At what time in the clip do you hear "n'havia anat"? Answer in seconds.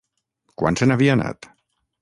0.89-1.51